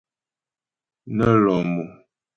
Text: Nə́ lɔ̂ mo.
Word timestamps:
Nə́ 1.15 1.33
lɔ̂ 1.43 1.57
mo. 1.71 1.83